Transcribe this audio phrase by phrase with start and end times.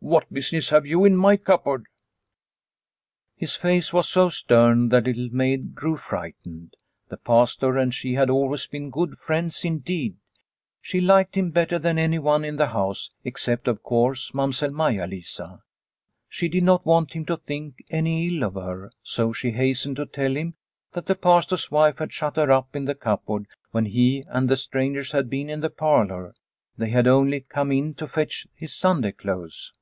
[0.08, 1.86] What business have you in my cupboard?"
[3.36, 6.76] His face was so stern that Little Maid grew frightened.
[7.08, 10.16] The Pastor and she had always been good friends indeed;
[10.80, 15.62] she liked him better than anyone in the house, except, of course, Mamsell Maia Lisa.
[16.28, 19.32] She did not want him The Accusation 237 to think any ill of her, so
[19.32, 20.54] she hastened to tell him
[20.92, 24.56] that the Pastor's wife had shut her up in the cupboard when he and the
[24.56, 26.34] strangers had been in the parlour.
[26.78, 29.72] They had only come in to fetch his Sunday clothes.